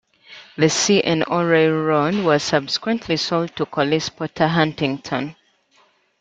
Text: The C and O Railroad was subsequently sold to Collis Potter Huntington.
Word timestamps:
The 0.57 0.67
C 0.67 0.99
and 1.03 1.23
O 1.27 1.43
Railroad 1.43 2.15
was 2.25 2.41
subsequently 2.41 3.17
sold 3.17 3.55
to 3.55 3.67
Collis 3.67 4.09
Potter 4.09 4.47
Huntington. 4.47 5.35